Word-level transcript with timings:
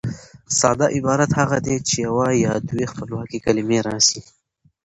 ساده 0.59 0.85
عبارت 0.95 1.31
هغه 1.39 1.57
دئ، 1.65 1.75
چي 1.87 1.95
یوه 2.07 2.27
یا 2.45 2.53
دوې 2.69 2.85
خپلواکي 2.91 3.39
کلیمې 3.45 3.79
راسي. 3.87 4.19